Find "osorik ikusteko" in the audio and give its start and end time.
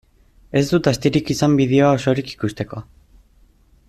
1.99-2.85